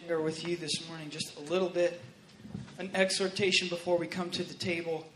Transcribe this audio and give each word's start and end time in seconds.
share 0.00 0.20
with 0.20 0.46
you 0.46 0.56
this 0.56 0.88
morning 0.88 1.10
just 1.10 1.36
a 1.36 1.40
little 1.50 1.68
bit, 1.68 2.00
an 2.78 2.90
exhortation 2.94 3.68
before 3.68 3.98
we 3.98 4.06
come 4.06 4.30
to 4.30 4.42
the 4.42 4.54
table. 4.54 5.06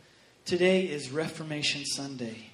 Today 0.45 0.83
is 0.83 1.11
Reformation 1.11 1.85
Sunday. 1.85 2.51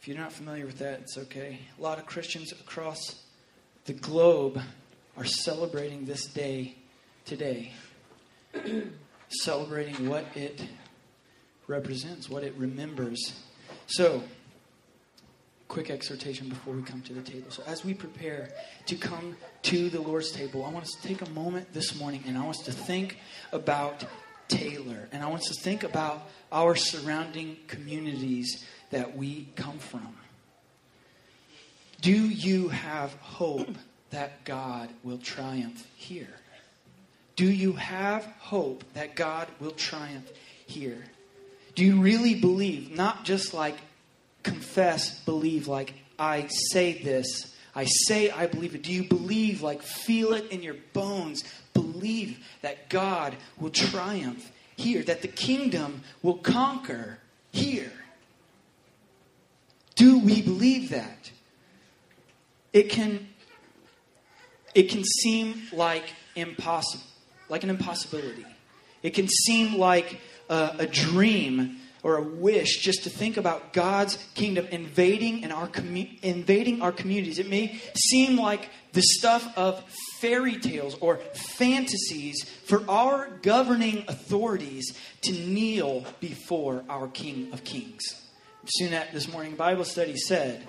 If 0.00 0.08
you're 0.08 0.16
not 0.16 0.32
familiar 0.32 0.66
with 0.66 0.78
that, 0.78 1.00
it's 1.00 1.18
okay. 1.18 1.58
A 1.78 1.82
lot 1.82 1.98
of 1.98 2.06
Christians 2.06 2.52
across 2.52 3.22
the 3.84 3.92
globe 3.92 4.60
are 5.16 5.24
celebrating 5.24 6.06
this 6.06 6.26
day 6.26 6.76
today, 7.24 7.72
celebrating 9.28 10.08
what 10.08 10.24
it 10.34 10.64
represents, 11.66 12.28
what 12.28 12.42
it 12.42 12.54
remembers. 12.56 13.34
So, 13.86 14.22
quick 15.70 15.88
exhortation 15.88 16.48
before 16.48 16.74
we 16.74 16.82
come 16.82 17.00
to 17.02 17.14
the 17.14 17.22
table. 17.22 17.48
So, 17.50 17.62
as 17.64 17.84
we 17.84 17.94
prepare 17.94 18.50
to 18.86 18.96
come 18.96 19.36
to 19.62 19.88
the 19.88 20.00
Lord's 20.00 20.32
table, 20.32 20.64
I 20.64 20.70
want 20.70 20.84
us 20.84 20.90
to 21.00 21.08
take 21.08 21.22
a 21.22 21.30
moment 21.30 21.72
this 21.72 21.98
morning 21.98 22.24
and 22.26 22.36
I 22.36 22.42
want 22.42 22.58
us 22.58 22.64
to 22.64 22.72
think 22.72 23.18
about 23.52 24.04
Taylor. 24.48 25.08
And 25.12 25.22
I 25.22 25.28
want 25.28 25.42
us 25.42 25.56
to 25.56 25.62
think 25.62 25.84
about 25.84 26.28
our 26.50 26.74
surrounding 26.74 27.56
communities 27.68 28.66
that 28.90 29.16
we 29.16 29.48
come 29.54 29.78
from. 29.78 30.16
Do 32.00 32.28
you 32.28 32.68
have 32.68 33.12
hope 33.14 33.76
that 34.10 34.44
God 34.44 34.88
will 35.04 35.18
triumph 35.18 35.86
here? 35.94 36.34
Do 37.36 37.48
you 37.48 37.74
have 37.74 38.24
hope 38.38 38.82
that 38.94 39.14
God 39.14 39.46
will 39.60 39.70
triumph 39.70 40.28
here? 40.66 41.04
Do 41.76 41.84
you 41.84 42.00
really 42.00 42.34
believe, 42.34 42.90
not 42.90 43.24
just 43.24 43.54
like 43.54 43.76
confess, 44.42 45.20
believe, 45.24 45.68
like 45.68 45.94
I 46.18 46.46
say 46.48 47.02
this, 47.02 47.56
I 47.74 47.84
say 47.84 48.30
I 48.30 48.46
believe 48.46 48.74
it. 48.74 48.82
Do 48.82 48.92
you 48.92 49.04
believe, 49.04 49.62
like 49.62 49.82
feel 49.82 50.32
it 50.32 50.50
in 50.50 50.62
your 50.62 50.76
bones, 50.92 51.44
believe 51.74 52.38
that 52.62 52.88
God 52.88 53.36
will 53.58 53.70
triumph 53.70 54.50
here, 54.76 55.02
that 55.04 55.22
the 55.22 55.28
kingdom 55.28 56.02
will 56.22 56.38
conquer 56.38 57.18
here? 57.52 57.92
Do 59.94 60.18
we 60.18 60.42
believe 60.42 60.90
that? 60.90 61.30
It 62.72 62.88
can 62.88 63.28
it 64.74 64.84
can 64.84 65.04
seem 65.04 65.62
like 65.72 66.12
impossible, 66.36 67.04
like 67.48 67.64
an 67.64 67.70
impossibility. 67.70 68.46
It 69.02 69.10
can 69.10 69.28
seem 69.28 69.78
like 69.78 70.20
a, 70.48 70.76
a 70.80 70.86
dream 70.86 71.78
or 72.02 72.16
a 72.16 72.22
wish 72.22 72.78
just 72.80 73.04
to 73.04 73.10
think 73.10 73.36
about 73.36 73.72
God's 73.72 74.16
kingdom 74.34 74.66
invading 74.70 75.42
in 75.42 75.52
our 75.52 75.68
commu- 75.68 76.18
invading 76.22 76.82
our 76.82 76.92
communities. 76.92 77.38
It 77.38 77.48
may 77.48 77.80
seem 77.94 78.36
like 78.36 78.70
the 78.92 79.02
stuff 79.02 79.46
of 79.56 79.82
fairy 80.20 80.56
tales 80.56 80.96
or 81.00 81.16
fantasies 81.56 82.42
for 82.64 82.82
our 82.88 83.28
governing 83.42 84.04
authorities 84.08 84.96
to 85.22 85.32
kneel 85.32 86.04
before 86.20 86.84
our 86.88 87.08
King 87.08 87.52
of 87.52 87.64
Kings. 87.64 88.02
Sunat 88.80 89.12
this 89.12 89.30
morning 89.30 89.54
Bible 89.54 89.84
study 89.84 90.16
said, 90.16 90.66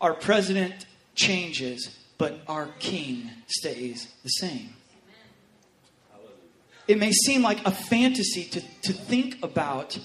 "Our 0.00 0.14
president 0.14 0.86
changes, 1.14 1.90
but 2.18 2.40
our 2.48 2.68
king 2.78 3.30
stays 3.46 4.08
the 4.22 4.28
same." 4.28 4.74
It 6.88 6.98
may 6.98 7.10
seem 7.10 7.42
like 7.42 7.66
a 7.66 7.72
fantasy 7.72 8.44
to, 8.44 8.60
to 8.60 8.92
think 8.92 9.42
about 9.42 9.98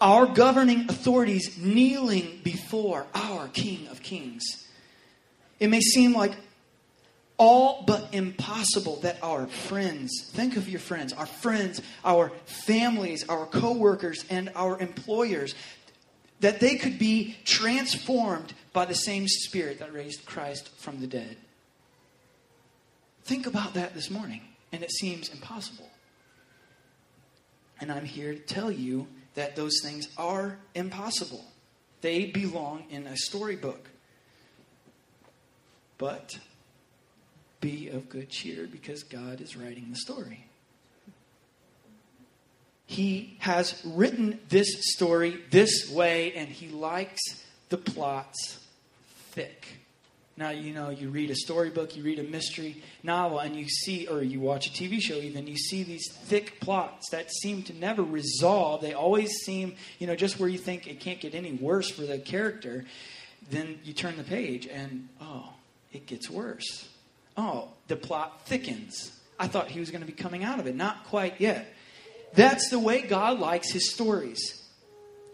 our 0.00 0.26
governing 0.26 0.88
authorities 0.88 1.58
kneeling 1.58 2.40
before 2.42 3.06
our 3.14 3.48
King 3.48 3.86
of 3.88 4.02
Kings. 4.02 4.66
It 5.58 5.68
may 5.68 5.80
seem 5.80 6.14
like 6.14 6.32
all 7.36 7.84
but 7.86 8.08
impossible 8.12 8.96
that 9.00 9.18
our 9.22 9.46
friends, 9.46 10.30
think 10.32 10.56
of 10.56 10.68
your 10.68 10.80
friends, 10.80 11.12
our 11.12 11.26
friends, 11.26 11.80
our 12.04 12.30
families, 12.44 13.26
our 13.28 13.46
coworkers, 13.46 14.24
and 14.28 14.50
our 14.54 14.78
employers, 14.78 15.54
that 16.40 16.60
they 16.60 16.76
could 16.76 16.98
be 16.98 17.36
transformed 17.44 18.54
by 18.72 18.84
the 18.84 18.94
same 18.94 19.26
Spirit 19.28 19.78
that 19.78 19.92
raised 19.92 20.24
Christ 20.24 20.68
from 20.78 21.00
the 21.00 21.06
dead. 21.06 21.36
Think 23.24 23.46
about 23.46 23.74
that 23.74 23.94
this 23.94 24.10
morning, 24.10 24.42
and 24.72 24.82
it 24.82 24.90
seems 24.90 25.28
impossible. 25.28 25.88
And 27.80 27.90
I'm 27.90 28.04
here 28.04 28.34
to 28.34 28.38
tell 28.38 28.70
you 28.70 29.06
that 29.34 29.56
those 29.56 29.80
things 29.82 30.08
are 30.16 30.58
impossible. 30.74 31.44
They 32.00 32.26
belong 32.26 32.84
in 32.90 33.06
a 33.06 33.16
storybook. 33.16 33.88
But 35.98 36.38
be 37.60 37.88
of 37.88 38.08
good 38.08 38.30
cheer 38.30 38.66
because 38.66 39.02
God 39.02 39.40
is 39.40 39.56
writing 39.56 39.88
the 39.90 39.96
story. 39.96 40.46
He 42.86 43.36
has 43.40 43.80
written 43.84 44.40
this 44.48 44.66
story 44.94 45.40
this 45.50 45.88
way, 45.90 46.32
and 46.32 46.48
he 46.48 46.68
likes 46.68 47.20
the 47.68 47.76
plots 47.76 48.58
thick. 49.30 49.80
Now, 50.40 50.48
you 50.48 50.72
know, 50.72 50.88
you 50.88 51.10
read 51.10 51.30
a 51.30 51.34
storybook, 51.34 51.94
you 51.94 52.02
read 52.02 52.18
a 52.18 52.22
mystery 52.22 52.82
novel, 53.02 53.40
and 53.40 53.54
you 53.54 53.68
see, 53.68 54.06
or 54.06 54.22
you 54.22 54.40
watch 54.40 54.68
a 54.68 54.70
TV 54.70 54.98
show 54.98 55.16
even, 55.16 55.46
you 55.46 55.58
see 55.58 55.82
these 55.82 56.10
thick 56.10 56.60
plots 56.60 57.10
that 57.10 57.30
seem 57.30 57.62
to 57.64 57.74
never 57.74 58.02
resolve. 58.02 58.80
They 58.80 58.94
always 58.94 59.30
seem, 59.44 59.74
you 59.98 60.06
know, 60.06 60.16
just 60.16 60.40
where 60.40 60.48
you 60.48 60.56
think 60.56 60.86
it 60.86 60.98
can't 60.98 61.20
get 61.20 61.34
any 61.34 61.52
worse 61.52 61.90
for 61.90 62.06
the 62.06 62.18
character. 62.18 62.86
Then 63.50 63.80
you 63.84 63.92
turn 63.92 64.16
the 64.16 64.24
page, 64.24 64.66
and 64.66 65.10
oh, 65.20 65.52
it 65.92 66.06
gets 66.06 66.30
worse. 66.30 66.88
Oh, 67.36 67.68
the 67.88 67.96
plot 67.96 68.46
thickens. 68.46 69.12
I 69.38 69.46
thought 69.46 69.68
he 69.68 69.78
was 69.78 69.90
going 69.90 70.00
to 70.00 70.06
be 70.06 70.14
coming 70.14 70.42
out 70.42 70.58
of 70.58 70.66
it. 70.66 70.74
Not 70.74 71.04
quite 71.04 71.38
yet. 71.38 71.70
That's 72.32 72.70
the 72.70 72.78
way 72.78 73.02
God 73.02 73.38
likes 73.40 73.70
his 73.72 73.92
stories. 73.92 74.56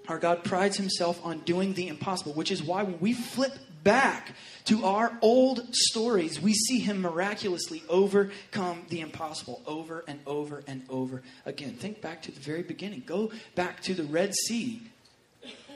Our 0.09 0.19
God 0.19 0.43
prides 0.43 0.77
himself 0.77 1.21
on 1.25 1.41
doing 1.41 1.75
the 1.75 1.87
impossible, 1.87 2.33
which 2.33 2.51
is 2.51 2.61
why 2.61 2.83
when 2.83 2.99
we 2.99 3.13
flip 3.13 3.53
back 3.87 4.35
to 4.65 4.85
our 4.85 5.17
old 5.23 5.73
stories, 5.73 6.41
we 6.41 6.53
see 6.53 6.81
him 6.81 7.01
miraculously 7.01 7.85
overcome 7.89 8.83
the 8.89 9.01
impossible 9.01 9.63
over 9.65 10.05
and 10.09 10.19
over 10.27 10.65
and 10.67 10.83
over 10.89 11.23
again. 11.47 11.75
Think 11.75 12.01
back 12.01 12.23
to 12.23 12.33
the 12.33 12.41
very 12.41 12.63
beginning. 12.63 13.05
Go 13.07 13.31
back 13.55 13.81
to 13.85 13.95
the 13.95 14.03
Red 14.03 14.35
Sea. 14.35 14.83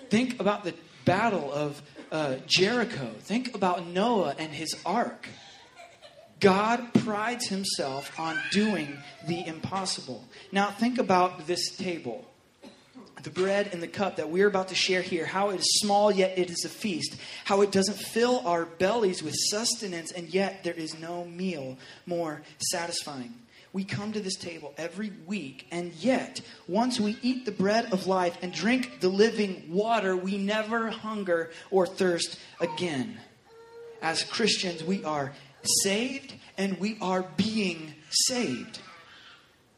Think 0.08 0.40
about 0.40 0.64
the 0.64 0.74
battle 1.04 1.52
of 1.52 1.80
uh, 2.10 2.36
Jericho. 2.48 3.12
Think 3.20 3.54
about 3.54 3.86
Noah 3.86 4.34
and 4.38 4.50
his 4.52 4.74
ark. 4.84 5.28
God 6.40 6.92
prides 6.94 7.46
himself 7.46 8.18
on 8.18 8.40
doing 8.50 8.96
the 9.28 9.46
impossible. 9.46 10.24
Now, 10.50 10.72
think 10.72 10.98
about 10.98 11.46
this 11.46 11.76
table 11.76 12.24
the 13.22 13.30
bread 13.30 13.70
and 13.72 13.82
the 13.82 13.88
cup 13.88 14.16
that 14.16 14.30
we're 14.30 14.46
about 14.46 14.68
to 14.68 14.74
share 14.74 15.02
here, 15.02 15.26
how 15.26 15.50
it 15.50 15.60
is 15.60 15.80
small, 15.80 16.10
yet 16.10 16.38
it 16.38 16.50
is 16.50 16.64
a 16.64 16.68
feast, 16.68 17.16
how 17.44 17.60
it 17.60 17.72
doesn't 17.72 17.98
fill 17.98 18.46
our 18.46 18.64
bellies 18.64 19.22
with 19.22 19.34
sustenance, 19.34 20.12
and 20.12 20.32
yet 20.32 20.64
there 20.64 20.74
is 20.74 20.98
no 20.98 21.24
meal 21.24 21.76
more 22.06 22.42
satisfying. 22.58 23.34
We 23.72 23.84
come 23.84 24.12
to 24.12 24.20
this 24.20 24.36
table 24.36 24.74
every 24.76 25.12
week, 25.26 25.66
and 25.70 25.92
yet, 25.94 26.40
once 26.66 26.98
we 26.98 27.16
eat 27.22 27.44
the 27.44 27.52
bread 27.52 27.92
of 27.92 28.08
life 28.08 28.36
and 28.42 28.52
drink 28.52 29.00
the 29.00 29.08
living 29.08 29.64
water, 29.68 30.16
we 30.16 30.38
never 30.38 30.90
hunger 30.90 31.50
or 31.70 31.86
thirst 31.86 32.38
again. 32.60 33.18
As 34.02 34.24
Christians, 34.24 34.82
we 34.82 35.04
are 35.04 35.32
saved 35.82 36.34
and 36.58 36.78
we 36.78 36.98
are 37.00 37.22
being 37.36 37.94
saved. 38.10 38.80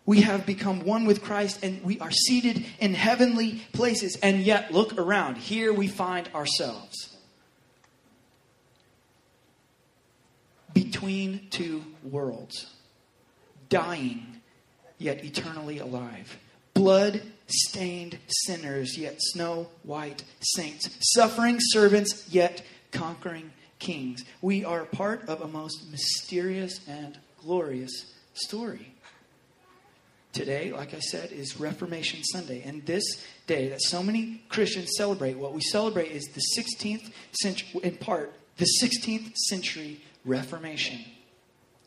We 0.05 0.23
have 0.23 0.47
become 0.47 0.85
one 0.85 1.05
with 1.05 1.23
Christ 1.23 1.63
and 1.63 1.83
we 1.83 1.99
are 2.01 2.11
seated 2.11 2.65
in 2.81 2.95
heavenly 2.95 3.63
places. 3.73 4.19
And 4.23 4.41
yet, 4.41 4.73
look 4.73 4.99
around. 4.99 5.37
Here 5.37 5.73
we 5.73 5.87
find 5.87 6.29
ourselves 6.35 7.17
between 10.75 11.49
two 11.51 11.85
worlds, 12.03 12.67
dying, 13.69 14.41
yet 14.99 15.25
eternally 15.25 15.79
alive. 15.79 16.39
Blood 16.75 17.23
stained 17.47 18.19
sinners, 18.29 18.97
yet 18.97 19.17
snow 19.19 19.69
white 19.83 20.25
saints. 20.41 20.89
Suffering 21.15 21.59
servants, 21.61 22.27
yet 22.29 22.63
conquering 22.93 23.53
kings. 23.79 24.25
We 24.41 24.65
are 24.65 24.85
part 24.85 25.29
of 25.29 25.43
a 25.43 25.49
most 25.49 25.91
mysterious 25.91 26.81
and 26.89 27.19
glorious 27.43 28.15
story. 28.35 28.95
Today, 30.33 30.73
like 30.73 30.95
I 30.95 31.01
said, 31.01 31.31
is 31.31 31.61
Reformation 31.61 32.25
Sunday. 32.25 32.63
And 32.65 32.85
this 32.87 33.05
day 33.47 33.69
that 33.69 33.83
so 33.83 34.03
many 34.03 34.43
Christians 34.49 34.93
celebrate, 34.97 35.37
what 35.37 35.53
we 35.53 35.61
celebrate 35.61 36.11
is 36.11 36.25
the 36.25 36.43
16th 36.59 37.13
century, 37.33 37.81
in 37.83 37.97
part, 37.97 38.33
the 38.57 38.67
16th 38.83 39.37
century 39.37 40.01
Reformation. 40.25 41.01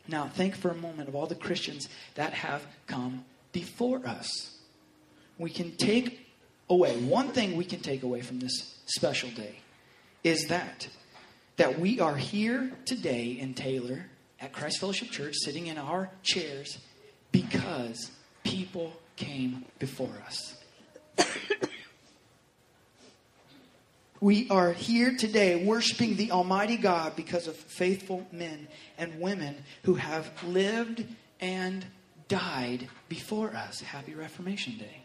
Now, 0.07 0.27
think 0.27 0.55
for 0.55 0.69
a 0.69 0.75
moment 0.75 1.09
of 1.09 1.15
all 1.15 1.25
the 1.25 1.35
Christians 1.35 1.87
that 2.13 2.33
have 2.33 2.65
come 2.85 3.25
before 3.51 4.05
us. 4.05 4.57
We 5.39 5.49
can 5.49 5.75
take 5.77 6.27
away, 6.69 6.97
one 6.97 7.29
thing 7.29 7.55
we 7.55 7.65
can 7.65 7.79
take 7.79 8.03
away 8.03 8.21
from 8.21 8.39
this 8.39 8.77
special 8.85 9.29
day 9.31 9.55
is 10.23 10.47
that, 10.47 10.87
that 11.57 11.79
we 11.79 11.99
are 11.99 12.15
here 12.15 12.71
today 12.85 13.37
in 13.39 13.53
Taylor 13.53 14.05
at 14.39 14.53
Christ 14.53 14.79
Fellowship 14.79 15.09
Church, 15.09 15.33
sitting 15.37 15.67
in 15.67 15.77
our 15.77 16.09
chairs, 16.21 16.77
because 17.31 18.11
people 18.45 18.93
came 19.17 19.65
before 19.79 20.13
us. 20.25 20.55
we 24.21 24.47
are 24.49 24.71
here 24.71 25.15
today 25.17 25.65
worshiping 25.65 26.15
the 26.15 26.31
Almighty 26.31 26.77
God 26.77 27.15
because 27.15 27.47
of 27.47 27.55
faithful 27.55 28.25
men 28.31 28.67
and 28.97 29.19
women 29.19 29.55
who 29.83 29.95
have 29.95 30.31
lived 30.45 31.03
and 31.41 31.85
died 32.29 32.87
before 33.09 33.53
us. 33.53 33.81
Happy 33.81 34.13
Reformation 34.13 34.77
Day 34.77 35.04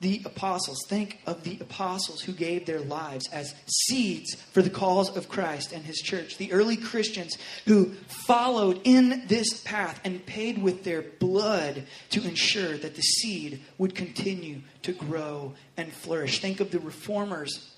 the 0.00 0.22
apostles. 0.24 0.84
Think 0.88 1.20
of 1.26 1.42
the 1.42 1.58
apostles 1.60 2.22
who 2.22 2.32
gave 2.32 2.66
their 2.66 2.80
lives 2.80 3.28
as 3.32 3.54
seeds 3.66 4.34
for 4.34 4.62
the 4.62 4.70
cause 4.70 5.14
of 5.16 5.28
Christ 5.28 5.72
and 5.72 5.84
his 5.84 5.98
church. 5.98 6.36
The 6.36 6.52
early 6.52 6.76
Christians 6.76 7.36
who 7.66 7.94
followed 8.06 8.80
in 8.84 9.24
this 9.26 9.60
path 9.62 10.00
and 10.04 10.24
paid 10.24 10.62
with 10.62 10.84
their 10.84 11.02
blood 11.02 11.84
to 12.10 12.24
ensure 12.24 12.76
that 12.78 12.94
the 12.94 13.02
seed 13.02 13.60
would 13.78 13.94
continue 13.94 14.60
to 14.82 14.92
grow 14.92 15.54
and 15.76 15.92
flourish. 15.92 16.40
Think 16.40 16.60
of 16.60 16.70
the 16.70 16.80
reformers 16.80 17.74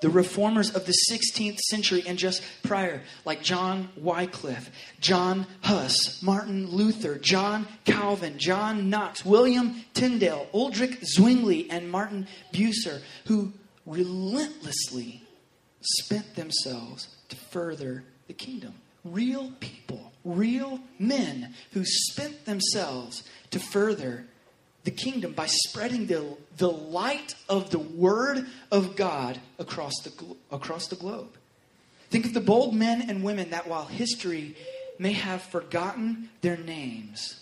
the 0.00 0.10
reformers 0.10 0.74
of 0.74 0.86
the 0.86 0.94
16th 1.10 1.58
century 1.58 2.02
and 2.06 2.18
just 2.18 2.42
prior, 2.62 3.02
like 3.24 3.42
John 3.42 3.88
Wycliffe, 3.96 4.70
John 5.00 5.46
Huss, 5.62 6.22
Martin 6.22 6.68
Luther, 6.70 7.18
John 7.18 7.66
Calvin, 7.84 8.38
John 8.38 8.90
Knox, 8.90 9.24
William 9.24 9.84
Tyndale, 9.94 10.46
Ulrich 10.52 10.98
Zwingli, 11.04 11.70
and 11.70 11.90
Martin 11.90 12.26
Bucer, 12.52 13.02
who 13.26 13.52
relentlessly 13.86 15.22
spent 15.80 16.34
themselves 16.34 17.08
to 17.28 17.36
further 17.36 18.04
the 18.26 18.32
kingdom. 18.32 18.74
Real 19.04 19.52
people, 19.60 20.12
real 20.24 20.80
men 20.98 21.54
who 21.72 21.84
spent 21.84 22.46
themselves 22.46 23.22
to 23.50 23.58
further 23.58 24.26
the 24.84 24.90
kingdom 24.90 25.32
by 25.32 25.46
spreading 25.46 26.06
the, 26.06 26.36
the 26.58 26.70
light 26.70 27.34
of 27.48 27.70
the 27.70 27.78
word 27.78 28.46
of 28.70 28.96
God 28.96 29.40
across 29.58 29.94
the, 30.02 30.36
across 30.50 30.88
the 30.88 30.96
globe. 30.96 31.34
Think 32.10 32.26
of 32.26 32.34
the 32.34 32.40
bold 32.40 32.74
men 32.74 33.08
and 33.08 33.24
women 33.24 33.50
that 33.50 33.66
while 33.66 33.86
history 33.86 34.56
may 34.98 35.12
have 35.12 35.42
forgotten 35.42 36.28
their 36.42 36.56
names, 36.56 37.40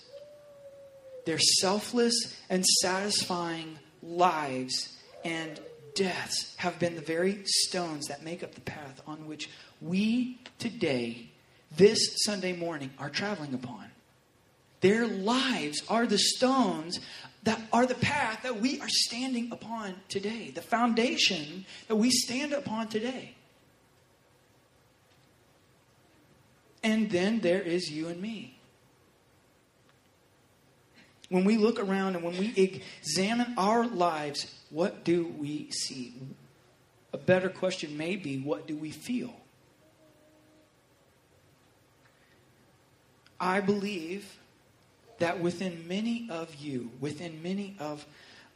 their 1.27 1.39
selfless 1.39 2.37
and 2.49 2.65
satisfying 2.65 3.79
lives 4.03 4.97
and 5.25 5.61
deaths 5.95 6.55
have 6.57 6.79
been 6.79 6.95
the 6.95 7.03
very 7.03 7.43
stones 7.45 8.07
that 8.07 8.25
make 8.25 8.43
up 8.43 8.55
the 8.55 8.61
path 8.63 9.03
on 9.07 9.27
which 9.27 9.51
we 9.81 10.39
today, 10.59 11.29
this 11.77 11.99
Sunday 12.25 12.55
morning, 12.55 12.91
are 12.99 13.11
traveling 13.11 13.53
upon. 13.55 13.87
Their 14.81 15.07
lives 15.07 15.83
are 15.89 16.07
the 16.07 16.19
stones 16.19 16.99
that 17.43 17.61
are 17.73 17.87
the 17.87 17.95
path 17.95 18.43
that 18.43 18.61
we 18.61 18.81
are 18.81 18.89
standing 18.89 19.51
upon 19.51 19.95
today, 20.09 20.53
the 20.55 20.63
foundation 20.63 21.65
that 21.89 21.97
we 21.97 22.11
stand 22.11 22.53
upon 22.53 22.89
today. 22.89 23.35
And 26.85 27.11
then 27.11 27.41
there 27.41 27.61
is 27.61 27.91
you 27.91 28.09
and 28.09 28.21
me. 28.21 28.59
When 31.29 31.45
we 31.45 31.57
look 31.57 31.81
around 31.81 32.17
and 32.17 32.25
when 32.25 32.37
we 32.37 32.53
examine 33.01 33.55
our 33.57 33.87
lives, 33.87 34.55
what 34.71 35.05
do 35.05 35.27
we 35.39 35.71
see? 35.71 36.15
A 37.13 37.19
better 37.19 37.49
question 37.49 37.97
may 37.97 38.17
be 38.17 38.39
what 38.39 38.67
do 38.67 38.77
we 38.77 38.91
feel? 38.91 39.35
I 43.41 43.61
believe 43.61 44.39
that 45.23 45.39
within 45.39 45.87
many 45.87 46.27
of 46.29 46.53
you, 46.57 46.91
within 46.99 47.41
many 47.45 47.77
of 47.79 48.05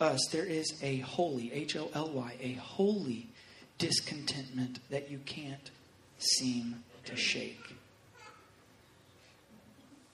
us, 0.01 0.19
there 0.33 0.45
is 0.45 0.75
a 0.83 0.99
holy, 0.99 1.53
H 1.53 1.77
O 1.77 1.89
L 1.95 2.09
Y, 2.09 2.35
a 2.43 2.53
holy 2.55 3.29
discontentment 3.79 4.81
that 4.91 5.09
you 5.09 5.21
can't 5.25 5.71
seem 6.19 6.83
to 7.05 7.15
shake. 7.15 7.77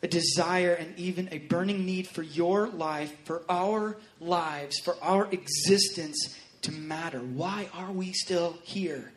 A 0.02 0.08
desire 0.08 0.74
and 0.74 0.92
even 0.98 1.30
a 1.32 1.38
burning 1.38 1.86
need 1.86 2.06
for 2.06 2.22
your 2.22 2.68
life, 2.68 3.16
for 3.24 3.44
our 3.48 3.96
lives, 4.20 4.78
for 4.78 4.96
our 5.00 5.28
existence 5.32 6.38
to 6.60 6.70
matter. 6.70 7.20
Why 7.20 7.70
are 7.72 7.92
we 7.92 8.12
still 8.12 8.58
here? 8.62 9.10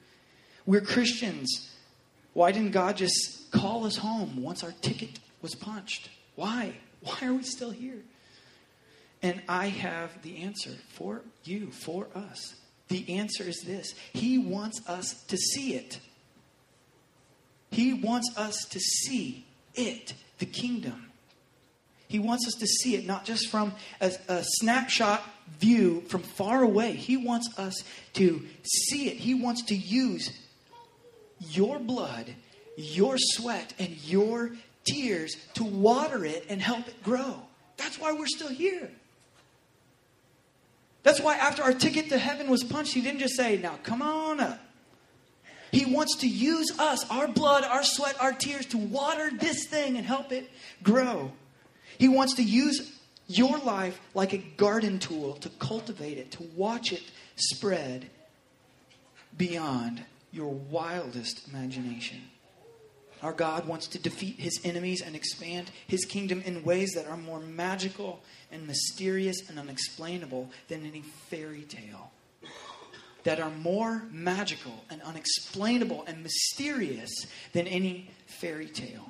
We're 0.65 0.79
Christians. 0.79 1.69
Why 2.31 2.53
didn't 2.53 2.71
God 2.71 2.95
just 2.95 3.51
call 3.51 3.85
us 3.85 3.97
home 3.97 4.41
once 4.41 4.63
our 4.63 4.73
ticket 4.81 5.19
was 5.41 5.53
punched? 5.53 6.09
Why? 6.37 6.75
Why 7.05 7.27
are 7.27 7.33
we 7.33 7.43
still 7.43 7.71
here? 7.71 8.01
And 9.21 9.41
I 9.47 9.67
have 9.67 10.21
the 10.23 10.37
answer 10.43 10.71
for 10.89 11.21
you, 11.43 11.71
for 11.71 12.07
us. 12.15 12.55
The 12.87 13.17
answer 13.17 13.43
is 13.43 13.61
this 13.65 13.93
He 14.13 14.37
wants 14.37 14.81
us 14.87 15.23
to 15.27 15.37
see 15.37 15.75
it. 15.75 15.99
He 17.71 17.93
wants 17.93 18.35
us 18.37 18.55
to 18.69 18.79
see 18.79 19.45
it, 19.73 20.13
the 20.39 20.45
kingdom. 20.45 21.11
He 22.07 22.19
wants 22.19 22.47
us 22.47 22.53
to 22.55 22.67
see 22.67 22.95
it 22.95 23.05
not 23.05 23.25
just 23.25 23.49
from 23.49 23.73
a, 23.99 24.11
a, 24.27 24.43
snapshot 24.43 25.23
view 25.59 26.01
from 26.07 26.21
far 26.21 26.61
away. 26.61 26.93
He 26.93 27.17
wants 27.17 27.49
us 27.57 27.83
to 28.13 28.45
see 28.63 29.09
it. 29.09 29.17
He 29.17 29.33
wants 29.33 29.63
to 29.63 29.75
use 29.75 30.31
your 31.39 31.79
blood, 31.79 32.35
your 32.77 33.15
sweat, 33.17 33.73
and 33.79 33.97
your 34.05 34.51
tears 34.85 35.35
to 35.55 35.63
water 35.63 36.25
it 36.25 36.45
and 36.49 36.61
help 36.61 36.87
it 36.87 37.03
grow. 37.03 37.41
That's 37.77 37.99
why 37.99 38.13
we're 38.13 38.27
still 38.27 38.49
here. 38.49 38.89
That's 41.03 41.19
why 41.19 41.35
after 41.35 41.61
our 41.61 41.73
ticket 41.73 42.09
to 42.09 42.17
heaven 42.17 42.49
was 42.49 42.63
punched, 42.63 42.93
he 42.93 43.01
didn't 43.01 43.19
just 43.19 43.35
say, 43.35 43.57
Now 43.57 43.77
come 43.83 44.01
on 44.01 44.39
up. 44.39 44.59
He 45.71 45.85
wants 45.85 46.17
to 46.17 46.27
use 46.27 46.79
us, 46.79 47.09
our 47.11 47.27
blood, 47.27 47.63
our 47.63 47.83
sweat, 47.83 48.15
our 48.21 48.31
tears, 48.31 48.65
to 48.67 48.77
water 48.77 49.29
this 49.29 49.67
thing 49.67 49.97
and 49.97 50.05
help 50.05 50.31
it 50.31 50.49
grow. 50.81 51.31
He 51.97 52.07
wants 52.07 52.35
to 52.35 52.43
use 52.43 52.97
your 53.27 53.57
life 53.59 53.99
like 54.13 54.33
a 54.33 54.37
garden 54.37 54.99
tool 54.99 55.33
to 55.35 55.49
cultivate 55.49 56.17
it, 56.17 56.31
to 56.31 56.43
watch 56.55 56.93
it 56.93 57.03
spread 57.35 58.09
beyond 59.37 60.03
your 60.31 60.53
wildest 60.53 61.47
imagination. 61.49 62.21
Our 63.25 63.33
God 63.33 63.67
wants 63.67 63.87
to 63.87 63.97
defeat 63.97 64.39
his 64.39 64.61
enemies 64.63 65.01
and 65.01 65.15
expand 65.15 65.71
his 65.87 66.05
kingdom 66.05 66.43
in 66.45 66.63
ways 66.63 66.91
that 66.93 67.07
are 67.07 67.17
more 67.17 67.39
magical 67.39 68.21
and 68.51 68.67
mysterious 68.67 69.49
and 69.49 69.57
unexplainable 69.57 70.51
than 70.67 70.85
any 70.85 71.01
fairy 71.01 71.63
tale. 71.63 72.11
That 73.23 73.39
are 73.39 73.49
more 73.49 74.03
magical 74.11 74.85
and 74.91 75.01
unexplainable 75.01 76.03
and 76.05 76.21
mysterious 76.21 77.09
than 77.51 77.65
any 77.65 78.11
fairy 78.27 78.67
tale. 78.67 79.09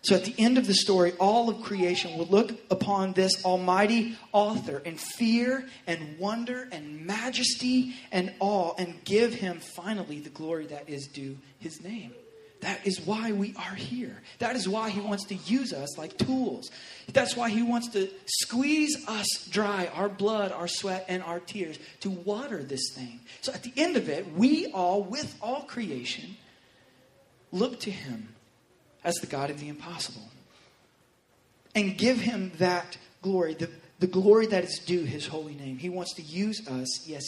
So 0.00 0.16
at 0.16 0.24
the 0.24 0.34
end 0.38 0.56
of 0.56 0.66
the 0.66 0.72
story, 0.72 1.12
all 1.20 1.50
of 1.50 1.60
creation 1.60 2.16
will 2.16 2.24
look 2.24 2.52
upon 2.70 3.12
this 3.12 3.44
almighty 3.44 4.16
author 4.32 4.78
in 4.78 4.96
fear 4.96 5.68
and 5.86 6.18
wonder 6.18 6.70
and 6.72 7.04
majesty 7.04 7.96
and 8.10 8.32
awe 8.40 8.72
and 8.78 9.04
give 9.04 9.34
him 9.34 9.60
finally 9.60 10.20
the 10.20 10.30
glory 10.30 10.68
that 10.68 10.88
is 10.88 11.06
due 11.06 11.36
his 11.58 11.82
name. 11.84 12.14
That 12.60 12.86
is 12.86 13.00
why 13.00 13.32
we 13.32 13.54
are 13.56 13.74
here. 13.74 14.20
That 14.38 14.54
is 14.56 14.68
why 14.68 14.90
He 14.90 15.00
wants 15.00 15.24
to 15.26 15.34
use 15.34 15.72
us 15.72 15.96
like 15.96 16.18
tools. 16.18 16.70
That's 17.12 17.36
why 17.36 17.48
He 17.48 17.62
wants 17.62 17.88
to 17.90 18.10
squeeze 18.26 18.96
us 19.08 19.26
dry, 19.50 19.90
our 19.94 20.08
blood, 20.08 20.52
our 20.52 20.68
sweat, 20.68 21.06
and 21.08 21.22
our 21.22 21.40
tears, 21.40 21.78
to 22.00 22.10
water 22.10 22.62
this 22.62 22.92
thing. 22.94 23.20
So 23.40 23.52
at 23.52 23.62
the 23.62 23.72
end 23.76 23.96
of 23.96 24.08
it, 24.08 24.32
we 24.34 24.70
all, 24.72 25.02
with 25.02 25.34
all 25.40 25.62
creation, 25.62 26.36
look 27.50 27.80
to 27.80 27.90
Him 27.90 28.28
as 29.04 29.14
the 29.16 29.26
God 29.26 29.50
of 29.50 29.58
the 29.58 29.68
impossible 29.68 30.28
and 31.74 31.96
give 31.96 32.20
Him 32.20 32.52
that 32.58 32.98
glory, 33.22 33.54
the, 33.54 33.70
the 34.00 34.06
glory 34.06 34.46
that 34.48 34.64
is 34.64 34.78
due 34.80 35.04
His 35.04 35.26
holy 35.26 35.54
name. 35.54 35.78
He 35.78 35.88
wants 35.88 36.14
to 36.14 36.22
use 36.22 36.66
us, 36.68 37.08
yes, 37.08 37.22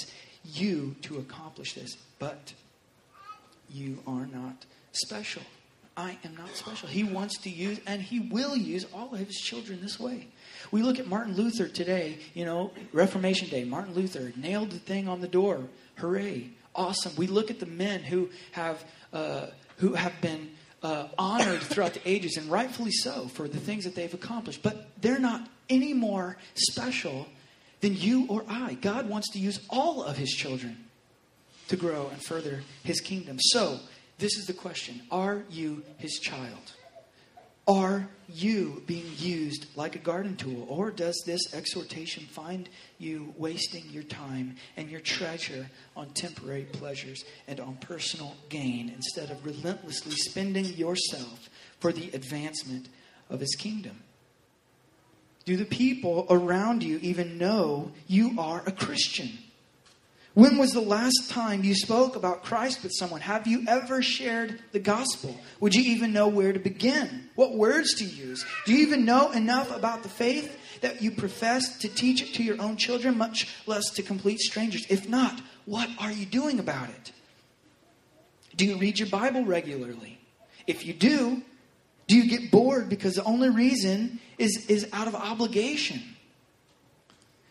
you, 0.45 0.97
to 1.03 1.19
accomplish 1.19 1.73
this, 1.75 1.97
but 2.19 2.53
you 3.71 4.03
are 4.07 4.27
not 4.27 4.67
special. 4.93 5.43
I 5.97 6.17
am 6.25 6.37
not 6.37 6.49
special. 6.57 6.89
He 6.89 7.05
wants 7.05 7.39
to 7.39 7.51
use, 7.51 7.79
and 7.87 8.01
He 8.01 8.21
will 8.21 8.57
use 8.57 8.87
all 8.95 9.13
of 9.13 9.19
His 9.19 9.37
children 9.37 9.81
this 9.83 10.01
way. 10.01 10.29
We 10.71 10.83
look 10.83 10.99
at 10.99 11.07
Martin 11.07 11.35
Luther 11.35 11.69
today, 11.69 12.19
you 12.35 12.45
know, 12.45 12.71
Reformation 12.93 13.49
Day. 13.49 13.65
Martin 13.65 13.95
Luther 13.95 14.33
nailed 14.37 14.71
the 14.71 14.79
thing 14.79 15.09
on 15.09 15.21
the 15.21 15.29
door. 15.29 15.61
Hooray. 15.97 16.51
Awesome. 16.75 17.13
We 17.17 17.27
look 17.27 17.51
at 17.51 17.61
the 17.61 17.67
men 17.67 18.03
who 18.03 18.31
have, 18.53 18.83
uh, 19.13 19.49
who 19.77 19.93
have 19.93 20.19
been 20.23 20.53
uh, 20.83 21.09
honored 21.19 21.61
throughout 21.61 21.95
the 21.95 22.09
ages, 22.09 22.39
and 22.39 22.51
rightfully 22.51 22.91
so, 22.91 23.29
for 23.29 23.47
the 23.47 23.59
things 23.59 23.85
that 23.85 23.95
they've 23.95 24.13
accomplished. 24.15 24.63
But 24.63 24.89
they're 25.01 25.19
not 25.19 25.47
any 25.69 25.93
more 25.93 26.39
special 26.55 27.27
than 27.81 27.95
you 27.97 28.27
or 28.29 28.45
I. 28.49 28.75
God 28.75 29.09
wants 29.09 29.31
to 29.33 29.39
use 29.39 29.61
all 29.69 30.03
of 30.03 30.17
His 30.17 30.31
children 30.31 30.85
to 31.69 31.77
grow 31.77 32.09
and 32.09 32.23
further 32.23 32.63
His 32.83 33.01
kingdom. 33.01 33.39
So, 33.41 33.81
This 34.19 34.37
is 34.37 34.47
the 34.47 34.53
question 34.53 35.03
Are 35.11 35.45
you 35.51 35.83
his 35.99 36.19
child? 36.19 36.73
Are 37.69 38.09
you 38.29 38.83
being 38.87 39.13
used 39.19 39.67
like 39.77 39.95
a 39.95 40.01
garden 40.01 40.35
tool? 40.35 40.67
Or 40.69 40.91
does 40.91 41.23
this 41.25 41.55
exhortation 41.55 42.25
find 42.25 42.69
you 42.99 43.35
wasting 43.39 43.85
your 43.91 44.03
time 44.03 44.57
and 44.77 44.91
your 44.91 44.99
treasure 44.99 45.71
on 45.97 46.09
temporary 46.11 46.65
pleasures 46.65 47.25
and 47.47 47.61
on 47.61 47.77
personal 47.77 48.35
gain 48.49 48.91
instead 48.93 49.31
of 49.31 49.47
relentlessly 49.47 50.17
spending 50.17 50.65
yourself 50.75 51.49
for 51.79 51.93
the 51.93 52.11
advancement 52.11 52.89
of 53.31 53.39
his 53.39 53.55
kingdom? 53.55 54.03
Do 55.45 55.57
the 55.57 55.65
people 55.65 56.27
around 56.31 56.83
you 56.83 56.99
even 56.99 57.39
know 57.39 57.93
you 58.09 58.35
are 58.39 58.63
a 58.67 58.73
Christian? 58.73 59.39
When 60.35 60.57
was 60.57 60.73
the 60.73 60.81
last 60.81 61.29
time 61.29 61.63
you 61.63 61.75
spoke 61.75 62.17
about 62.17 62.43
Christ 62.43 62.83
with 62.83 62.93
someone? 62.95 63.21
Have 63.21 63.47
you 63.47 63.65
ever 63.69 64.01
shared 64.01 64.61
the 64.73 64.79
gospel? 64.79 65.39
Would 65.61 65.75
you 65.75 65.83
even 65.83 66.15
know 66.15 66.29
where 66.29 66.55
to 66.55 66.59
begin? 66.59 67.29
What 67.35 67.55
words 67.55 67.95
to 67.97 68.05
use? 68.05 68.45
Do 68.65 68.73
you 68.73 68.79
even 68.87 69.05
know 69.05 69.31
enough 69.33 69.75
about 69.75 70.03
the 70.03 70.09
faith 70.09 70.59
that 70.81 71.03
you 71.03 71.11
profess 71.11 71.79
to 71.81 71.89
teach 71.89 72.23
it 72.23 72.33
to 72.35 72.43
your 72.43 72.61
own 72.63 72.79
children, 72.79 73.19
much 73.19 73.47
less 73.67 73.91
to 73.91 74.03
complete 74.03 74.41
strangers? 74.41 74.87
If 74.89 75.07
not, 75.07 75.43
what 75.67 75.91
are 75.99 76.11
you 76.11 76.25
doing 76.25 76.59
about 76.59 76.89
it? 76.89 77.13
Do 78.57 78.65
you 78.65 78.79
read 78.79 78.99
your 78.99 79.09
Bible 79.11 79.45
regularly? 79.45 80.19
If 80.67 80.87
you 80.87 80.95
do, 80.95 81.43
do 82.07 82.17
you 82.17 82.29
get 82.29 82.51
bored 82.51 82.89
because 82.89 83.17
the 83.17 83.25
only 83.25 83.51
reason 83.51 84.19
is, 84.39 84.65
is 84.69 84.89
out 84.95 85.09
of 85.09 85.15
obligation? 85.15 86.03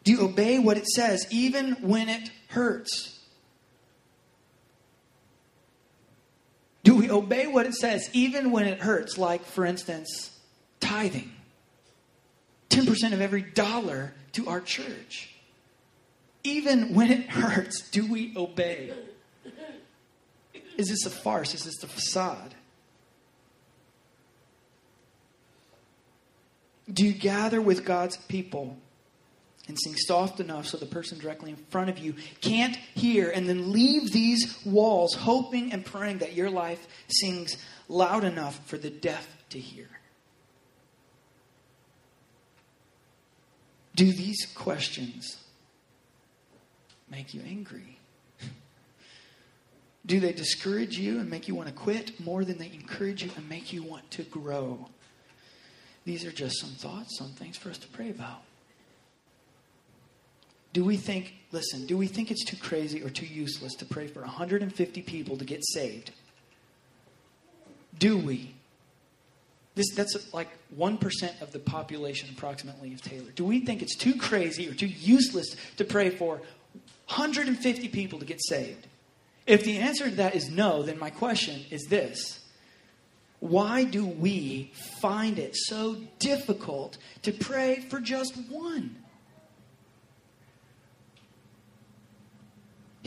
Do 0.04 0.12
you 0.12 0.22
obey 0.22 0.60
what 0.60 0.78
it 0.78 0.88
says 0.88 1.28
even 1.30 1.74
when 1.82 2.10
it 2.10 2.32
hurts? 2.48 3.20
Do 6.84 6.96
we 6.96 7.12
obey 7.12 7.46
what 7.46 7.68
it 7.68 7.76
says 7.76 8.10
even 8.14 8.52
when 8.52 8.66
it 8.66 8.80
hurts? 8.80 9.18
Like, 9.18 9.46
for 9.46 9.66
instance, 9.66 10.36
tithing 10.80 11.32
10% 12.70 13.14
of 13.14 13.22
every 13.22 13.44
dollar 13.44 14.14
to 14.34 14.48
our 14.48 14.62
church. 14.62 15.30
Even 16.44 16.96
when 16.96 17.12
it 17.12 17.30
hurts, 17.30 17.88
do 17.92 18.10
we 18.12 18.34
obey? 18.36 18.92
Is 20.78 20.90
this 20.90 21.06
a 21.06 21.12
farce? 21.12 21.54
Is 21.54 21.66
this 21.66 21.84
a 21.84 21.88
facade? 21.88 22.56
Do 26.92 27.06
you 27.06 27.14
gather 27.14 27.62
with 27.62 27.86
God's 27.86 28.18
people 28.18 28.78
and 29.68 29.78
sing 29.80 29.96
soft 29.96 30.40
enough 30.40 30.68
so 30.68 30.78
the 30.78 30.86
person 30.86 31.20
directly 31.20 31.52
in 31.52 31.56
front 31.56 31.90
of 31.90 32.00
you 32.00 32.16
can't 32.42 32.76
hear, 32.76 33.30
and 33.30 33.48
then 33.48 33.72
leave 33.72 34.12
these 34.12 34.60
walls 34.66 35.14
hoping 35.14 35.72
and 35.72 35.86
praying 35.86 36.20
that 36.20 36.34
your 36.34 36.50
life 36.50 36.88
sings 37.08 37.58
loud 37.88 38.24
enough 38.24 38.66
for 38.68 38.78
the 38.78 38.90
deaf 38.90 39.28
to 39.50 39.60
hear? 39.60 39.88
Do 43.96 44.12
these 44.12 44.48
questions 44.56 45.38
make 47.10 47.34
you 47.34 47.42
angry? 47.46 48.00
Do 50.06 50.20
they 50.20 50.32
discourage 50.32 50.98
you 50.98 51.20
and 51.20 51.30
make 51.30 51.48
you 51.48 51.56
want 51.56 51.68
to 51.68 51.74
quit 51.74 52.20
more 52.20 52.44
than 52.46 52.58
they 52.58 52.72
encourage 52.74 53.24
you 53.24 53.32
and 53.36 53.48
make 53.50 53.74
you 53.74 53.84
want 53.84 54.10
to 54.12 54.24
grow? 54.24 54.88
These 56.06 56.26
are 56.26 56.32
just 56.32 56.60
some 56.60 56.72
thoughts, 56.72 57.18
some 57.18 57.32
things 57.32 57.58
for 57.58 57.70
us 57.70 57.78
to 57.80 57.88
pray 57.90 58.10
about. 58.10 58.42
Do 60.74 60.86
we 60.86 60.98
think, 60.98 61.34
listen, 61.52 61.86
do 61.86 61.98
we 61.98 62.08
think 62.08 62.32
it's 62.32 62.46
too 62.46 62.58
crazy 62.58 63.04
or 63.04 63.10
too 63.10 63.26
useless 63.26 63.76
to 63.76 63.86
pray 63.86 64.08
for 64.08 64.22
150 64.22 65.02
people 65.02 65.38
to 65.38 65.46
get 65.46 65.62
saved? 65.66 66.12
Do 67.98 68.18
we? 68.18 68.54
This, 69.76 69.94
that's 69.96 70.34
like 70.34 70.50
1% 70.78 71.42
of 71.42 71.52
the 71.52 71.60
population, 71.60 72.30
approximately, 72.36 72.94
of 72.94 73.02
Taylor. 73.02 73.32
Do 73.36 73.46
we 73.46 73.60
think 73.62 73.82
it's 73.82 73.96
too 73.96 74.16
crazy 74.16 74.68
or 74.68 74.74
too 74.74 74.88
useless 74.88 75.56
to 75.78 75.86
pray 75.86 76.10
for 76.10 76.38
150 77.08 77.88
people 77.90 78.20
to 78.20 78.26
get 78.26 78.42
saved? 78.44 78.88
If 79.48 79.64
the 79.64 79.78
answer 79.78 80.10
to 80.10 80.16
that 80.16 80.36
is 80.36 80.50
no, 80.50 80.84
then 80.84 81.00
my 81.00 81.10
question 81.10 81.66
is 81.70 81.84
this 81.86 82.40
Why 83.40 83.84
do 83.84 84.06
we 84.06 84.72
find 85.02 85.40
it 85.40 85.56
so 85.56 85.98
difficult 86.20 86.98
to 87.24 87.32
pray 87.32 87.82
for 87.90 88.00
just 88.00 88.38
one? 88.50 88.96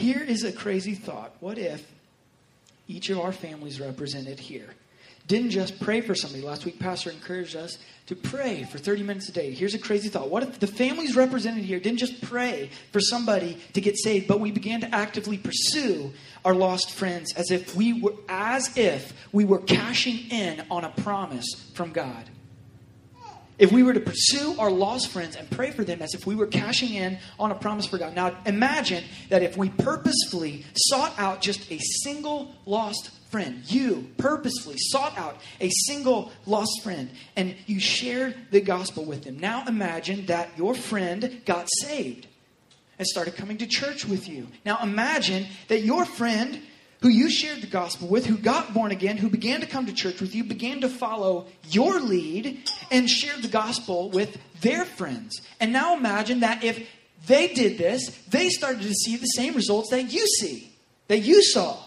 Here 0.04 0.22
is 0.22 0.44
a 0.44 0.52
crazy 0.52 0.94
thought. 0.94 1.34
What 1.40 1.56
if 1.56 1.90
each 2.86 3.08
of 3.08 3.18
our 3.18 3.32
families 3.32 3.80
represented 3.80 4.38
here 4.38 4.74
didn't 5.26 5.48
just 5.48 5.80
pray 5.80 6.02
for 6.02 6.14
somebody? 6.14 6.42
Last 6.42 6.66
week, 6.66 6.78
Pastor 6.78 7.08
encouraged 7.08 7.56
us 7.56 7.78
to 8.08 8.14
pray 8.14 8.64
for 8.64 8.76
30 8.76 9.02
minutes 9.02 9.30
a 9.30 9.32
day. 9.32 9.54
Here's 9.54 9.72
a 9.72 9.78
crazy 9.78 10.10
thought. 10.10 10.28
What 10.28 10.42
if 10.42 10.60
the 10.60 10.66
families 10.66 11.16
represented 11.16 11.64
here 11.64 11.80
didn't 11.80 12.00
just 12.00 12.20
pray 12.20 12.68
for 12.92 13.00
somebody 13.00 13.56
to 13.72 13.80
get 13.80 13.96
saved, 13.96 14.28
but 14.28 14.40
we 14.40 14.50
began 14.50 14.82
to 14.82 14.94
actively 14.94 15.38
pursue 15.38 16.12
our 16.44 16.54
lost 16.54 16.90
friends 16.90 17.32
as 17.32 17.50
if 17.50 17.74
we 17.74 17.98
were 18.02 18.12
as 18.28 18.76
if 18.76 19.14
we 19.32 19.46
were 19.46 19.60
cashing 19.60 20.18
in 20.30 20.66
on 20.70 20.84
a 20.84 20.90
promise 20.90 21.70
from 21.72 21.92
God? 21.92 22.28
If 23.58 23.70
we 23.72 23.82
were 23.82 23.92
to 23.92 24.00
pursue 24.00 24.56
our 24.58 24.70
lost 24.70 25.08
friends 25.08 25.36
and 25.36 25.48
pray 25.50 25.70
for 25.70 25.84
them 25.84 26.02
as 26.02 26.14
if 26.14 26.26
we 26.26 26.34
were 26.34 26.46
cashing 26.46 26.94
in 26.94 27.18
on 27.38 27.50
a 27.50 27.54
promise 27.54 27.86
for 27.86 27.98
God. 27.98 28.14
Now, 28.14 28.36
imagine 28.46 29.04
that 29.28 29.42
if 29.42 29.56
we 29.56 29.68
purposefully 29.68 30.64
sought 30.74 31.18
out 31.18 31.40
just 31.40 31.70
a 31.70 31.78
single 31.78 32.54
lost 32.66 33.10
friend, 33.30 33.62
you 33.66 34.08
purposefully 34.16 34.76
sought 34.78 35.16
out 35.18 35.38
a 35.60 35.70
single 35.86 36.32
lost 36.46 36.82
friend, 36.82 37.10
and 37.36 37.56
you 37.66 37.80
shared 37.80 38.36
the 38.50 38.60
gospel 38.60 39.04
with 39.04 39.24
them. 39.24 39.38
Now, 39.38 39.64
imagine 39.66 40.26
that 40.26 40.56
your 40.56 40.74
friend 40.74 41.42
got 41.44 41.68
saved 41.82 42.26
and 42.98 43.06
started 43.06 43.36
coming 43.36 43.58
to 43.58 43.66
church 43.66 44.04
with 44.04 44.28
you. 44.28 44.46
Now, 44.64 44.78
imagine 44.82 45.46
that 45.68 45.82
your 45.82 46.04
friend 46.04 46.60
who 47.00 47.08
you 47.08 47.30
shared 47.30 47.60
the 47.60 47.66
gospel 47.66 48.08
with, 48.08 48.26
who 48.26 48.36
got 48.36 48.72
born 48.72 48.90
again, 48.90 49.16
who 49.16 49.28
began 49.28 49.60
to 49.60 49.66
come 49.66 49.86
to 49.86 49.92
church 49.92 50.20
with 50.20 50.34
you, 50.34 50.44
began 50.44 50.80
to 50.80 50.88
follow 50.88 51.46
your 51.68 52.00
lead 52.00 52.62
and 52.90 53.08
shared 53.08 53.42
the 53.42 53.48
gospel 53.48 54.10
with 54.10 54.38
their 54.60 54.84
friends. 54.84 55.42
And 55.60 55.72
now 55.72 55.96
imagine 55.96 56.40
that 56.40 56.64
if 56.64 56.88
they 57.26 57.48
did 57.48 57.78
this, 57.78 58.10
they 58.28 58.48
started 58.48 58.82
to 58.82 58.94
see 58.94 59.16
the 59.16 59.26
same 59.26 59.54
results 59.54 59.90
that 59.90 60.12
you 60.12 60.26
see, 60.26 60.72
that 61.08 61.18
you 61.20 61.42
saw. 61.42 61.78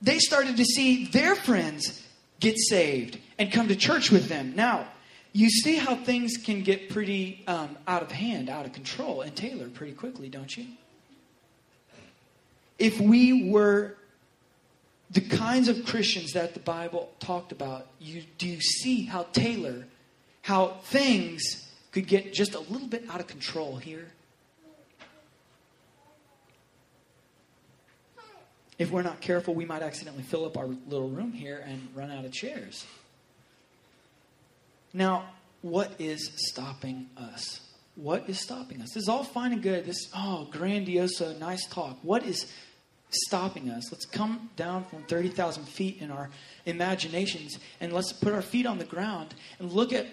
They 0.00 0.18
started 0.18 0.56
to 0.58 0.64
see 0.64 1.06
their 1.06 1.34
friends 1.34 2.02
get 2.40 2.58
saved 2.58 3.18
and 3.38 3.50
come 3.50 3.68
to 3.68 3.76
church 3.76 4.10
with 4.10 4.28
them. 4.28 4.54
Now, 4.54 4.86
you 5.32 5.50
see 5.50 5.76
how 5.76 5.96
things 5.96 6.36
can 6.36 6.62
get 6.62 6.90
pretty 6.90 7.42
um, 7.48 7.76
out 7.88 8.02
of 8.02 8.12
hand, 8.12 8.48
out 8.48 8.66
of 8.66 8.72
control, 8.72 9.22
and 9.22 9.34
Taylor 9.34 9.68
pretty 9.68 9.92
quickly, 9.92 10.28
don't 10.28 10.56
you? 10.56 10.66
If 12.78 13.00
we 13.00 13.50
were 13.50 13.96
the 15.10 15.20
kinds 15.20 15.68
of 15.68 15.84
Christians 15.86 16.32
that 16.32 16.54
the 16.54 16.60
Bible 16.60 17.12
talked 17.20 17.52
about, 17.52 17.86
you, 18.00 18.22
do 18.38 18.48
you 18.48 18.60
see 18.60 19.04
how 19.04 19.26
Taylor, 19.32 19.86
how 20.42 20.68
things 20.84 21.70
could 21.92 22.06
get 22.06 22.32
just 22.32 22.54
a 22.54 22.60
little 22.60 22.88
bit 22.88 23.04
out 23.08 23.20
of 23.20 23.26
control 23.26 23.76
here? 23.76 24.08
If 28.76 28.90
we're 28.90 29.02
not 29.02 29.20
careful, 29.20 29.54
we 29.54 29.64
might 29.64 29.82
accidentally 29.82 30.24
fill 30.24 30.44
up 30.44 30.56
our 30.56 30.66
little 30.66 31.08
room 31.08 31.32
here 31.32 31.64
and 31.64 31.88
run 31.94 32.10
out 32.10 32.24
of 32.24 32.32
chairs. 32.32 32.84
Now, 34.92 35.26
what 35.62 35.92
is 35.98 36.30
stopping 36.34 37.08
us? 37.16 37.60
What 37.96 38.28
is 38.28 38.40
stopping 38.40 38.80
us? 38.80 38.90
This 38.90 39.04
is 39.04 39.08
all 39.08 39.22
fine 39.22 39.52
and 39.52 39.62
good. 39.62 39.84
This, 39.84 40.08
oh, 40.14 40.48
grandiose, 40.50 41.20
nice 41.38 41.66
talk. 41.66 41.98
What 42.02 42.24
is 42.24 42.46
stopping 43.10 43.70
us? 43.70 43.92
Let's 43.92 44.06
come 44.06 44.50
down 44.56 44.84
from 44.86 45.04
30,000 45.04 45.64
feet 45.64 45.98
in 46.00 46.10
our 46.10 46.30
imaginations 46.66 47.58
and 47.80 47.92
let's 47.92 48.12
put 48.12 48.32
our 48.32 48.42
feet 48.42 48.66
on 48.66 48.78
the 48.78 48.84
ground 48.84 49.34
and 49.60 49.70
look 49.70 49.92
at, 49.92 50.06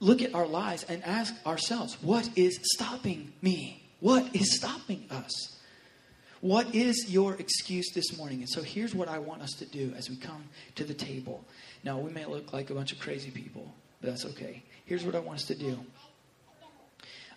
look 0.00 0.20
at 0.20 0.34
our 0.34 0.46
lives 0.46 0.84
and 0.88 1.02
ask 1.04 1.34
ourselves, 1.46 1.96
what 2.02 2.28
is 2.36 2.58
stopping 2.74 3.32
me? 3.40 3.84
What 4.00 4.34
is 4.34 4.56
stopping 4.56 5.04
us? 5.10 5.56
What 6.40 6.72
is 6.74 7.06
your 7.08 7.34
excuse 7.34 7.90
this 7.94 8.16
morning? 8.16 8.40
And 8.40 8.48
so 8.48 8.62
here's 8.62 8.94
what 8.94 9.08
I 9.08 9.18
want 9.18 9.42
us 9.42 9.52
to 9.58 9.64
do 9.64 9.92
as 9.96 10.08
we 10.08 10.16
come 10.16 10.44
to 10.76 10.84
the 10.84 10.94
table. 10.94 11.44
Now, 11.82 11.98
we 11.98 12.12
may 12.12 12.26
look 12.26 12.52
like 12.52 12.70
a 12.70 12.74
bunch 12.74 12.92
of 12.92 13.00
crazy 13.00 13.30
people, 13.30 13.72
but 14.00 14.10
that's 14.10 14.24
okay. 14.24 14.62
Here's 14.84 15.04
what 15.04 15.16
I 15.16 15.18
want 15.18 15.40
us 15.40 15.46
to 15.46 15.56
do 15.56 15.78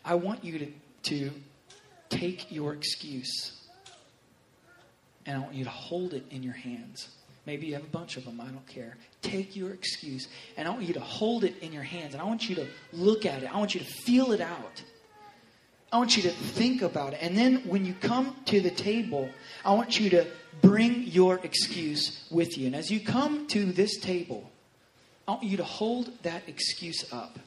I 0.03 0.15
want 0.15 0.43
you 0.43 0.59
to, 0.59 0.67
to 1.03 1.31
take 2.09 2.51
your 2.51 2.73
excuse 2.73 3.57
and 5.25 5.37
I 5.37 5.39
want 5.39 5.53
you 5.53 5.63
to 5.63 5.69
hold 5.69 6.13
it 6.13 6.25
in 6.31 6.43
your 6.43 6.53
hands. 6.53 7.09
Maybe 7.45 7.67
you 7.67 7.73
have 7.73 7.83
a 7.83 7.87
bunch 7.87 8.17
of 8.17 8.25
them, 8.25 8.39
I 8.39 8.45
don't 8.45 8.67
care. 8.67 8.97
Take 9.21 9.55
your 9.55 9.71
excuse 9.71 10.27
and 10.57 10.67
I 10.67 10.71
want 10.71 10.83
you 10.83 10.93
to 10.93 10.99
hold 10.99 11.43
it 11.43 11.55
in 11.61 11.73
your 11.73 11.83
hands 11.83 12.13
and 12.13 12.21
I 12.21 12.25
want 12.25 12.49
you 12.49 12.55
to 12.55 12.67
look 12.93 13.25
at 13.25 13.43
it. 13.43 13.53
I 13.53 13.57
want 13.57 13.73
you 13.73 13.79
to 13.81 13.85
feel 13.85 14.31
it 14.31 14.41
out. 14.41 14.83
I 15.91 15.97
want 15.97 16.15
you 16.15 16.23
to 16.23 16.29
think 16.29 16.81
about 16.81 17.13
it. 17.13 17.19
And 17.21 17.37
then 17.37 17.63
when 17.67 17.85
you 17.85 17.93
come 17.93 18.35
to 18.45 18.61
the 18.61 18.71
table, 18.71 19.29
I 19.65 19.73
want 19.73 19.99
you 19.99 20.09
to 20.11 20.25
bring 20.61 21.03
your 21.03 21.39
excuse 21.43 22.27
with 22.31 22.57
you. 22.57 22.67
And 22.67 22.75
as 22.75 22.89
you 22.89 23.01
come 23.01 23.47
to 23.47 23.65
this 23.65 23.99
table, 23.99 24.49
I 25.27 25.31
want 25.31 25.43
you 25.43 25.57
to 25.57 25.63
hold 25.63 26.11
that 26.23 26.43
excuse 26.47 27.11
up. 27.11 27.37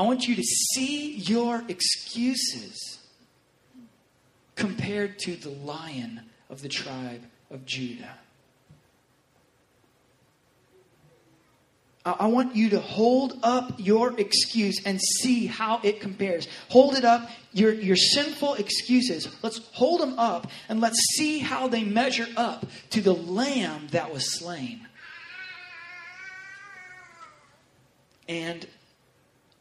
I 0.00 0.02
want 0.04 0.26
you 0.26 0.34
to 0.34 0.42
see 0.42 1.16
your 1.16 1.62
excuses 1.68 3.00
compared 4.56 5.18
to 5.18 5.36
the 5.36 5.50
lion 5.50 6.22
of 6.48 6.62
the 6.62 6.70
tribe 6.70 7.22
of 7.50 7.66
Judah. 7.66 8.14
I 12.06 12.28
want 12.28 12.56
you 12.56 12.70
to 12.70 12.80
hold 12.80 13.40
up 13.42 13.74
your 13.76 14.18
excuse 14.18 14.80
and 14.86 14.98
see 14.98 15.44
how 15.44 15.80
it 15.82 16.00
compares. 16.00 16.48
Hold 16.70 16.94
it 16.94 17.04
up, 17.04 17.28
your, 17.52 17.74
your 17.74 17.96
sinful 17.96 18.54
excuses. 18.54 19.28
Let's 19.42 19.58
hold 19.72 20.00
them 20.00 20.18
up 20.18 20.46
and 20.70 20.80
let's 20.80 20.98
see 21.18 21.40
how 21.40 21.68
they 21.68 21.84
measure 21.84 22.26
up 22.38 22.64
to 22.88 23.02
the 23.02 23.12
lamb 23.12 23.88
that 23.90 24.10
was 24.10 24.38
slain. 24.38 24.80
And 28.30 28.66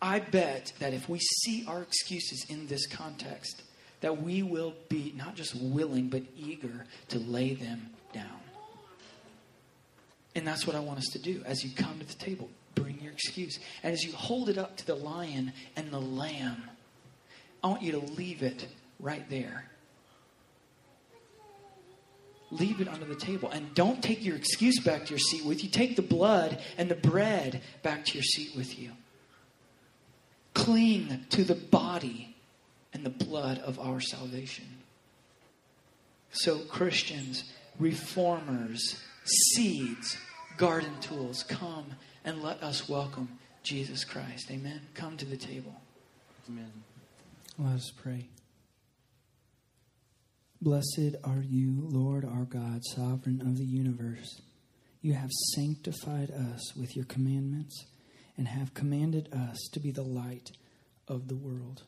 I 0.02 0.20
bet 0.20 0.72
that 0.80 0.94
if 0.94 1.10
we 1.10 1.20
see 1.20 1.66
our 1.68 1.82
excuses 1.82 2.46
in 2.50 2.68
this 2.68 2.88
context, 2.88 3.64
that 4.02 4.22
we 4.22 4.44
will 4.44 4.74
be 4.88 5.14
not 5.18 5.36
just 5.36 5.56
willing, 5.56 6.08
but 6.08 6.24
eager 6.38 6.86
to 7.10 7.20
lay 7.20 7.54
them 7.54 7.90
down. 8.14 8.40
And 10.36 10.48
that's 10.48 10.66
what 10.66 10.76
I 10.76 10.80
want 10.80 11.00
us 11.00 11.08
to 11.14 11.20
do. 11.20 11.44
As 11.46 11.64
you 11.64 11.72
come 11.76 12.00
to 12.00 12.06
the 12.06 12.14
table, 12.14 12.50
bring 12.76 13.02
your 13.02 13.12
excuse. 13.12 13.60
And 13.84 13.94
as 13.94 14.04
you 14.04 14.14
hold 14.14 14.48
it 14.48 14.58
up 14.58 14.78
to 14.78 14.88
the 14.88 14.96
lion 14.96 15.52
and 15.76 15.92
the 15.92 16.00
lamb, 16.00 16.64
I 17.62 17.68
want 17.68 17.82
you 17.82 17.92
to 17.94 18.00
leave 18.00 18.42
it 18.42 18.68
right 19.00 19.30
there. 19.30 19.66
Leave 22.52 22.80
it 22.80 22.88
under 22.88 23.06
the 23.06 23.16
table. 23.16 23.50
And 23.50 23.74
don't 23.76 24.02
take 24.02 24.24
your 24.24 24.36
excuse 24.36 24.80
back 24.80 25.06
to 25.06 25.10
your 25.10 25.20
seat 25.20 25.46
with 25.46 25.64
you. 25.64 25.70
Take 25.70 25.96
the 25.96 26.02
blood 26.02 26.60
and 26.78 26.90
the 26.90 26.96
bread 26.96 27.62
back 27.84 28.06
to 28.06 28.14
your 28.14 28.24
seat 28.24 28.56
with 28.56 28.80
you. 28.80 28.92
Cling 30.60 31.26
to 31.30 31.44
the 31.44 31.56
body 31.56 32.36
and 32.94 33.06
the 33.06 33.10
blood 33.10 33.60
of 33.60 33.80
our 33.80 34.00
salvation. 34.02 34.66
So, 36.32 36.60
Christians, 36.60 37.44
reformers, 37.80 39.02
seeds, 39.24 40.18
garden 40.58 41.00
tools, 41.00 41.44
come 41.44 41.86
and 42.26 42.44
let 42.44 42.62
us 42.62 42.90
welcome 42.90 43.40
Jesus 43.64 44.04
Christ. 44.04 44.52
Amen. 44.52 44.82
Come 44.94 45.18
to 45.18 45.26
the 45.26 45.38
table. 45.38 45.76
Amen. 46.50 46.72
Let 47.58 47.76
us 47.76 47.92
pray. 47.96 48.26
Blessed 50.62 51.16
are 51.24 51.42
you, 51.42 51.88
Lord 51.90 52.26
our 52.26 52.44
God, 52.44 52.84
sovereign 52.84 53.42
of 53.42 53.58
the 53.58 53.66
universe. 53.66 54.42
You 55.02 55.14
have 55.14 55.32
sanctified 55.56 56.32
us 56.32 56.76
with 56.76 56.98
your 56.98 57.06
commandments 57.06 57.86
and 58.40 58.48
have 58.48 58.74
commanded 58.74 59.28
us 59.34 59.58
to 59.74 59.82
be 59.82 59.92
the 59.92 60.02
light 60.02 60.50
of 61.10 61.28
the 61.28 61.36
world. 61.36 61.84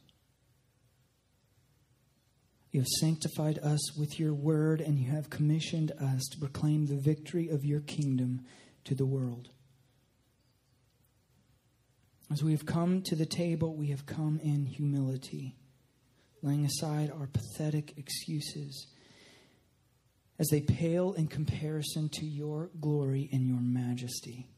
You 2.71 2.81
have 2.81 2.87
sanctified 2.99 3.57
us 3.59 3.97
with 3.97 4.19
your 4.19 4.33
word, 4.33 4.81
and 4.81 4.99
you 4.99 5.09
have 5.11 5.29
commissioned 5.29 5.93
us 5.93 6.21
to 6.33 6.39
proclaim 6.39 6.87
the 6.87 6.99
victory 6.99 7.47
of 7.47 7.63
your 7.63 7.79
kingdom 7.79 8.41
to 8.83 8.93
the 8.93 9.05
world. 9.05 9.47
As 12.29 12.43
we 12.43 12.51
have 12.51 12.65
come 12.65 13.01
to 13.03 13.15
the 13.15 13.25
table, 13.25 13.73
we 13.73 13.87
have 13.87 14.05
come 14.05 14.37
in 14.43 14.65
humility, 14.65 15.55
laying 16.41 16.65
aside 16.65 17.11
our 17.11 17.27
pathetic 17.27 17.97
excuses 17.97 18.87
as 20.37 20.49
they 20.49 20.59
pale 20.59 21.13
in 21.13 21.27
comparison 21.27 22.09
to 22.09 22.25
your 22.25 22.71
glory 22.81 23.29
and 23.31 23.47
your 23.47 23.61
majesty. 23.61 24.49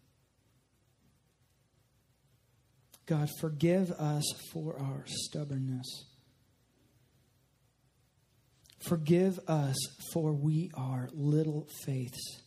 God, 3.05 3.29
forgive 3.39 3.91
us 3.91 4.23
for 4.51 4.79
our 4.79 5.03
stubbornness. 5.05 6.05
Forgive 8.87 9.39
us 9.47 9.75
for 10.11 10.33
we 10.33 10.71
are 10.73 11.09
little 11.13 11.67
faiths. 11.85 12.41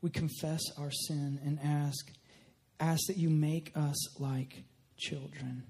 We 0.00 0.10
confess 0.10 0.60
our 0.78 0.90
sin 0.90 1.40
and 1.44 1.58
ask, 1.62 2.10
ask 2.78 3.00
that 3.08 3.16
you 3.16 3.30
make 3.30 3.72
us 3.74 4.20
like 4.20 4.64
children. 4.96 5.64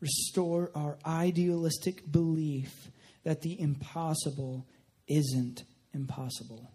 Restore 0.00 0.70
our 0.74 0.98
idealistic 1.04 2.10
belief 2.10 2.90
that 3.24 3.42
the 3.42 3.60
impossible 3.60 4.66
isn't 5.06 5.64
impossible. 5.92 6.70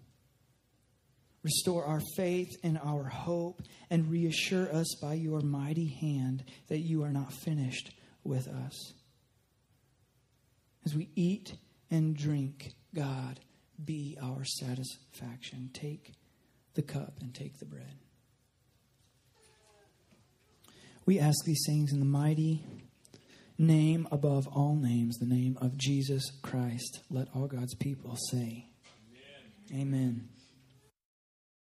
Restore 1.46 1.86
our 1.86 2.02
faith 2.16 2.58
and 2.64 2.80
our 2.84 3.04
hope 3.04 3.62
and 3.92 4.10
reassure 4.10 4.68
us 4.74 4.96
by 5.00 5.14
your 5.14 5.42
mighty 5.42 5.86
hand 6.02 6.44
that 6.70 6.80
you 6.80 7.04
are 7.04 7.12
not 7.12 7.32
finished 7.32 7.92
with 8.24 8.48
us. 8.48 8.94
As 10.88 10.96
we 10.96 11.08
eat 11.16 11.54
and 11.92 12.18
drink, 12.18 12.72
God, 12.96 13.40
be 13.84 14.18
our 14.20 14.44
satisfaction. 14.44 15.70
Take 15.72 16.14
the 16.74 16.82
cup 16.82 17.20
and 17.22 17.32
take 17.32 17.60
the 17.60 17.66
bread. 17.66 17.94
We 21.06 21.20
ask 21.20 21.46
these 21.46 21.64
things 21.68 21.94
in 21.94 22.00
the 22.00 22.06
mighty 22.06 22.66
name 23.60 24.08
above 24.12 24.48
all 24.48 24.76
names, 24.76 25.18
the 25.18 25.28
name 25.28 25.60
of 25.62 25.78
Jesus 25.78 26.24
Christ. 26.42 27.02
Let 27.12 27.28
all 27.36 27.46
God's 27.46 27.76
people 27.76 28.18
say, 28.32 28.66
Amen. 29.72 29.82
Amen. 29.82 30.30